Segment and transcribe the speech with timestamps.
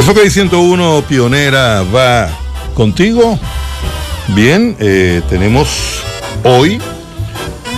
[0.00, 2.30] FK 101 Pionera va
[2.72, 3.38] contigo.
[4.28, 6.00] Bien, eh, tenemos
[6.42, 6.80] hoy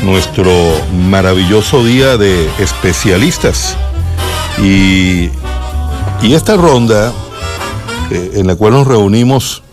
[0.04, 0.52] nuestro
[0.92, 3.76] maravilloso día de especialistas.
[4.62, 5.30] Y,
[6.22, 7.12] y esta ronda
[8.12, 9.64] eh, en la cual nos reunimos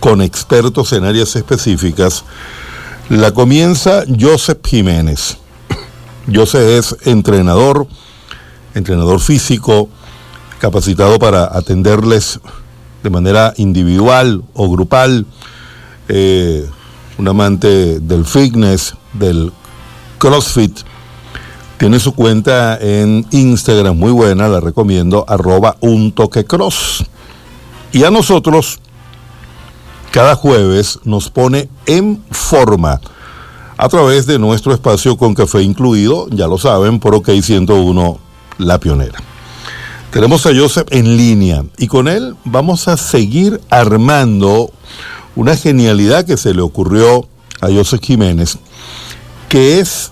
[0.00, 2.24] con expertos en áreas específicas,
[3.10, 5.36] la comienza Joseph Jiménez.
[6.32, 7.86] Joseph es entrenador,
[8.74, 9.90] entrenador físico,
[10.58, 12.40] capacitado para atenderles
[13.02, 15.26] de manera individual o grupal,
[16.08, 16.68] eh,
[17.18, 19.52] un amante del fitness, del
[20.18, 20.78] CrossFit.
[21.78, 27.04] Tiene su cuenta en Instagram muy buena, la recomiendo, arroba un toque cross.
[27.92, 28.80] Y a nosotros,
[30.10, 33.00] cada jueves, nos pone en forma
[33.76, 38.18] a través de nuestro espacio con café incluido, ya lo saben, por OK 101,
[38.58, 39.27] La Pionera.
[40.10, 44.72] Tenemos a Joseph en línea y con él vamos a seguir armando
[45.36, 47.28] una genialidad que se le ocurrió
[47.60, 48.58] a Joseph Jiménez,
[49.50, 50.10] que es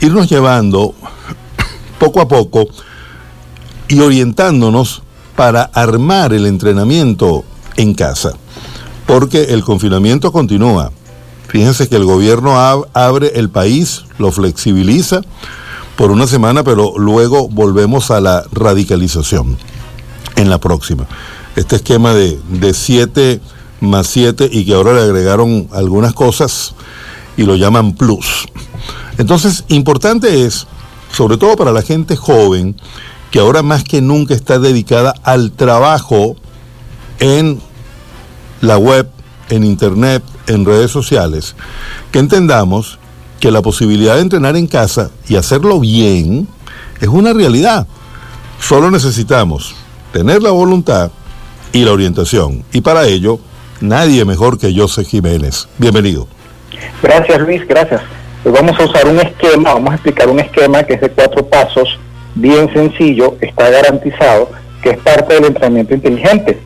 [0.00, 0.94] irnos llevando
[1.98, 2.66] poco a poco
[3.88, 5.02] y orientándonos
[5.34, 7.42] para armar el entrenamiento
[7.76, 8.32] en casa,
[9.06, 10.92] porque el confinamiento continúa.
[11.48, 12.60] Fíjense que el gobierno
[12.92, 15.22] abre el país, lo flexibiliza
[15.96, 19.56] por una semana, pero luego volvemos a la radicalización
[20.36, 21.06] en la próxima.
[21.56, 23.40] Este esquema de 7
[23.80, 26.74] más 7 y que ahora le agregaron algunas cosas
[27.36, 28.46] y lo llaman plus.
[29.18, 30.66] Entonces, importante es,
[31.12, 32.76] sobre todo para la gente joven,
[33.30, 36.36] que ahora más que nunca está dedicada al trabajo
[37.18, 37.60] en
[38.60, 39.08] la web,
[39.48, 41.54] en internet, en redes sociales,
[42.12, 42.98] que entendamos
[43.40, 46.48] que la posibilidad de entrenar en casa y hacerlo bien
[47.00, 47.86] es una realidad.
[48.60, 49.74] Solo necesitamos
[50.12, 51.10] tener la voluntad
[51.72, 52.64] y la orientación.
[52.72, 53.38] Y para ello,
[53.80, 55.68] nadie mejor que José Jiménez.
[55.78, 56.26] Bienvenido.
[57.02, 58.02] Gracias Luis, gracias.
[58.42, 61.44] Pues vamos a usar un esquema, vamos a explicar un esquema que es de cuatro
[61.46, 61.98] pasos,
[62.34, 64.50] bien sencillo, está garantizado,
[64.82, 66.60] que es parte del entrenamiento inteligente.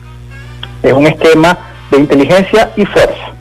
[0.83, 1.57] Es un esquema
[1.89, 3.33] de inteligencia y fuerza.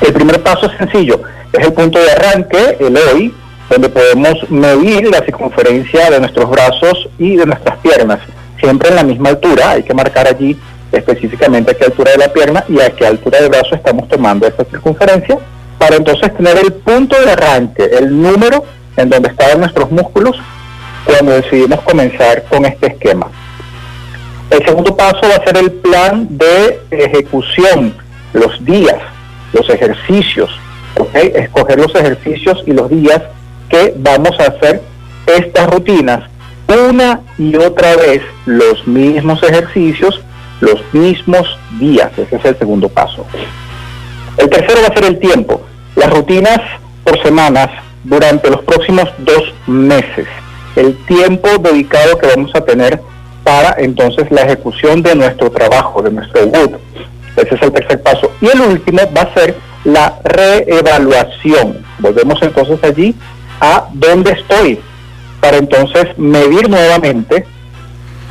[0.00, 1.20] El primer paso es sencillo,
[1.52, 3.34] es el punto de arranque, el hoy,
[3.68, 8.20] donde podemos medir la circunferencia de nuestros brazos y de nuestras piernas,
[8.58, 10.56] siempre en la misma altura, hay que marcar allí
[10.92, 14.46] específicamente a qué altura de la pierna y a qué altura de brazo estamos tomando
[14.46, 15.38] esta circunferencia,
[15.78, 18.64] para entonces tener el punto de arranque, el número
[18.96, 20.36] en donde estaban nuestros músculos
[21.04, 23.28] cuando decidimos comenzar con este esquema.
[24.50, 27.94] El segundo paso va a ser el plan de ejecución,
[28.32, 28.98] los días,
[29.52, 30.50] los ejercicios,
[31.14, 33.22] escoger los ejercicios y los días
[33.68, 34.82] que vamos a hacer
[35.26, 36.30] estas rutinas
[36.70, 40.20] una y otra vez los mismos ejercicios,
[40.60, 42.10] los mismos días.
[42.16, 43.26] Ese es el segundo paso.
[44.36, 45.62] El tercero va a ser el tiempo.
[45.96, 46.60] Las rutinas
[47.04, 47.70] por semanas
[48.04, 50.26] durante los próximos dos meses.
[50.76, 53.00] El tiempo dedicado que vamos a tener
[53.42, 56.76] para entonces la ejecución de nuestro trabajo, de nuestro wood.
[57.36, 58.30] Ese es el tercer paso.
[58.40, 61.84] Y el último va a ser la reevaluación.
[61.98, 63.14] Volvemos entonces allí
[63.60, 64.80] a dónde estoy,
[65.40, 67.46] para entonces medir nuevamente,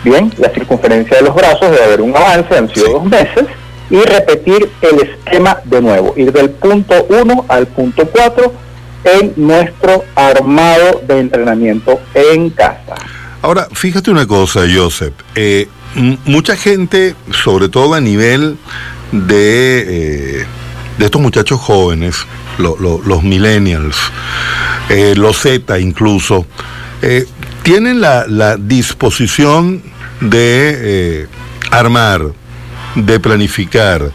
[0.04, 3.46] bien, la circunferencia de los brazos, debe haber un avance, han sido dos meses,
[3.90, 8.54] y repetir el esquema de nuevo, ir del punto 1 al punto 4
[9.04, 12.96] en nuestro armado de entrenamiento en casa.
[13.42, 15.14] Ahora, fíjate una cosa, Joseph.
[15.36, 15.68] Eh,
[16.26, 18.58] mucha gente, sobre todo a nivel
[19.12, 20.42] de...
[20.42, 20.46] Eh,
[21.00, 22.18] de estos muchachos jóvenes,
[22.58, 23.96] los millennials,
[24.90, 26.46] eh, los Z incluso,
[27.02, 27.26] eh,
[27.64, 29.82] tienen la, disposición
[30.20, 31.28] de eh,
[31.72, 32.34] armar,
[32.96, 34.12] de planificar,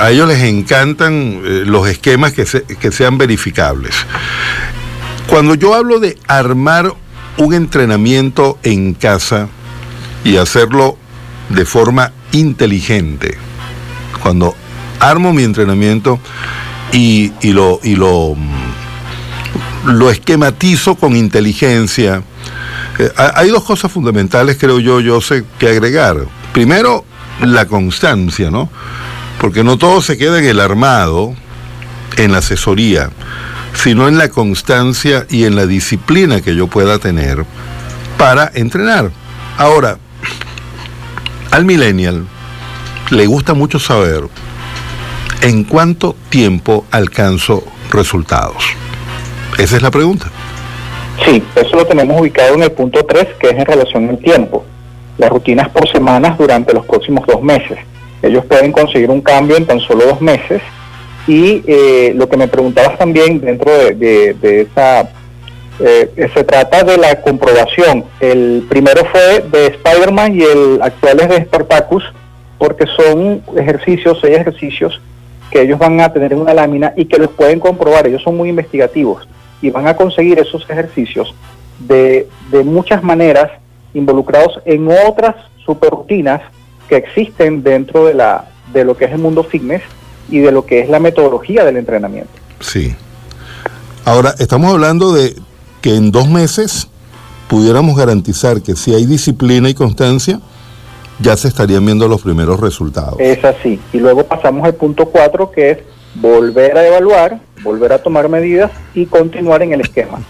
[0.00, 2.44] a ellos les encantan los esquemas que,
[2.80, 3.94] que sean verificables.
[5.28, 6.92] Cuando yo hablo de armar
[7.36, 9.48] un entrenamiento en casa
[10.24, 10.98] y hacerlo
[11.50, 13.38] de forma inteligente,
[14.20, 14.56] cuando
[15.00, 16.18] armo mi entrenamiento
[16.92, 17.80] y, lo,
[19.84, 22.22] lo esquematizo con inteligencia.
[22.98, 26.16] Eh, hay dos cosas fundamentales, creo yo, yo sé que agregar.
[26.52, 27.04] Primero,
[27.40, 28.68] la constancia, ¿no?
[29.40, 31.34] Porque no todo se queda en el armado,
[32.16, 33.10] en la asesoría,
[33.74, 37.44] sino en la constancia y en la disciplina que yo pueda tener
[38.16, 39.12] para entrenar.
[39.56, 39.98] Ahora,
[41.50, 42.26] al millennial
[43.10, 44.24] le gusta mucho saber
[45.42, 48.64] ¿en cuánto tiempo alcanzo resultados?
[49.58, 50.26] Esa es la pregunta.
[51.24, 54.64] Sí, eso lo tenemos ubicado en el punto 3, que es en relación al tiempo.
[55.18, 57.76] las rutinas por semanas durante los próximos dos meses.
[58.22, 60.62] Ellos pueden conseguir un cambio en tan solo dos meses
[61.26, 65.10] y eh, lo que me preguntabas también dentro de, esa,
[65.80, 68.04] eh, se trata de la comprobación.
[68.20, 72.04] El primero fue de Spider-Man y el actual es de Spartacus,
[72.56, 75.00] porque son ejercicios, seis ejercicios
[75.50, 78.06] que ellos van a tener en una lámina y que los pueden comprobar.
[78.06, 79.26] Ellos son muy investigativos
[79.62, 81.34] y van a conseguir esos ejercicios
[81.78, 83.50] de, de muchas maneras
[83.94, 86.42] involucrados en otras superrutinas
[86.88, 89.82] que existen dentro de, la, de lo que es el mundo fitness
[90.30, 92.30] y de lo que es la metodología del entrenamiento.
[92.60, 92.94] Sí.
[94.04, 95.34] Ahora, estamos hablando de
[95.80, 96.88] que en dos meses
[97.48, 100.40] pudiéramos garantizar que si hay disciplina y constancia,
[101.20, 103.16] ya se estarían viendo los primeros resultados.
[103.18, 103.80] Es así.
[103.92, 105.78] Y luego pasamos al punto cuatro, que es
[106.14, 110.20] volver a evaluar, volver a tomar medidas y continuar en el esquema.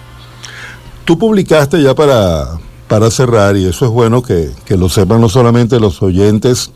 [1.05, 2.59] Tú publicaste ya para,
[2.89, 6.73] para cerrar, y eso es bueno que, lo sepan no solamente los oyentes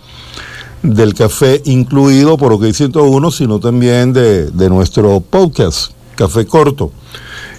[0.82, 6.92] del café, incluido por OK 101, sino también de, nuestro podcast, Café Corto.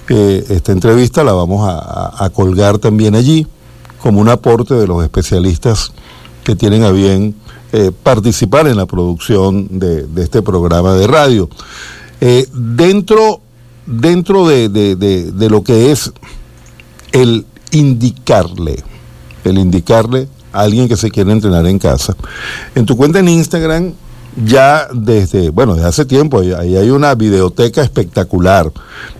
[0.10, 3.48] Eh, esta entrevista la vamos a, colgar también allí
[4.02, 5.94] como un aporte de los especialistas
[6.44, 7.36] que tienen a bien
[7.72, 11.50] eh, participar en la producción de, este programa de radio.
[12.22, 13.42] Eh, dentro
[13.86, 16.12] dentro de, lo que es
[17.12, 18.84] el indicarle,
[19.44, 22.16] el indicarle a alguien que se quiere entrenar en casa.
[22.76, 23.94] En tu cuenta en Instagram,
[24.46, 28.72] ya desde, bueno, desde hace tiempo, ahí hay una videoteca espectacular,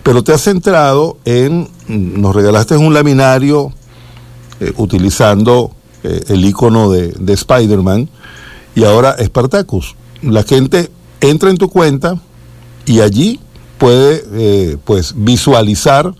[0.02, 3.72] pero te has centrado en, nos regalaste un laminario
[4.60, 5.72] eh, utilizando
[6.04, 8.08] eh, el icono de, de Spider-Man
[8.74, 9.96] y ahora Spartacus.
[10.22, 10.90] La gente
[11.20, 12.18] entra en tu cuenta
[12.86, 13.40] y allí
[13.78, 16.14] puede eh, pues visualizar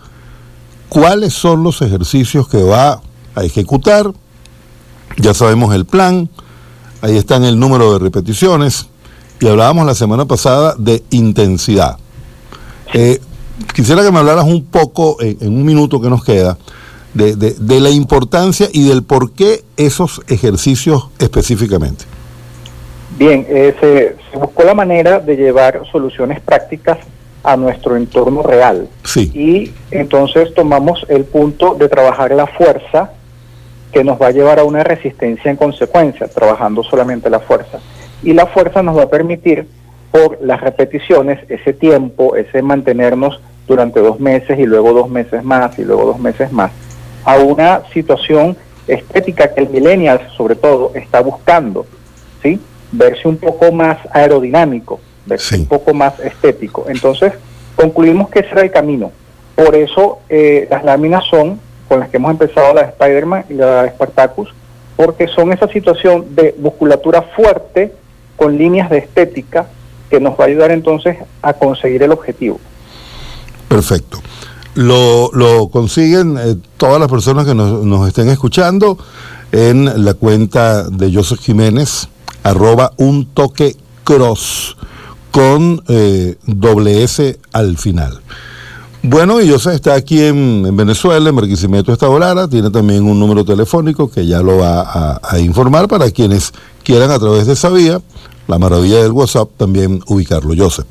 [0.88, 3.00] cuáles son los ejercicios que va
[3.34, 4.12] a ejecutar.
[5.16, 6.28] Ya sabemos el plan,
[7.00, 8.86] ahí está en el número de repeticiones
[9.40, 11.98] y hablábamos la semana pasada de intensidad.
[12.92, 13.20] Eh,
[13.74, 16.58] quisiera que me hablaras un poco, en, un minuto que nos queda,
[17.14, 22.04] de, la importancia y del por qué esos ejercicios específicamente.
[23.16, 26.98] Bien, eh, se, buscó la manera de llevar soluciones prácticas
[27.44, 28.88] a nuestro entorno real.
[29.04, 29.30] Sí.
[29.34, 33.12] Y entonces tomamos el punto de trabajar la fuerza
[33.92, 37.78] que nos va a llevar a una resistencia en consecuencia, trabajando solamente la fuerza.
[38.22, 39.68] Y la fuerza nos va a permitir,
[40.10, 45.78] por las repeticiones, ese tiempo, ese mantenernos durante dos meses y luego dos meses más
[45.78, 46.70] y luego dos meses más,
[47.24, 48.56] a una situación
[48.86, 51.86] estética que el millennial sobre todo está buscando,
[52.42, 52.60] ¿sí?
[52.92, 55.00] Verse un poco más aerodinámico,
[55.56, 56.84] un poco más estético.
[56.88, 57.32] Entonces,
[57.76, 59.10] concluimos que ese era el camino.
[59.54, 63.54] Por eso eh, las láminas son con las que hemos empezado la de Spider-Man y
[63.54, 64.52] la de Spartacus,
[64.96, 67.92] porque son esa situación de musculatura fuerte
[68.36, 69.66] con líneas de estética
[70.10, 72.60] que nos va a ayudar entonces a conseguir el objetivo.
[73.68, 74.20] Perfecto.
[74.74, 78.98] Lo, lo consiguen eh, todas las personas que nos, nos estén escuchando
[79.52, 82.08] en la cuenta de Joseph Jiménez,
[82.42, 84.76] arroba un toque cross
[85.30, 88.20] con eh, doble S al final.
[89.02, 94.10] Bueno, y José está aquí en, Venezuela, en Barquisimeto Estadolara, tiene también un número telefónico
[94.10, 96.52] que ya lo va a, informar para quienes
[96.82, 98.00] quieran a través de esa vía,
[98.48, 100.86] la maravilla del WhatsApp, también ubicarlo, Joseph.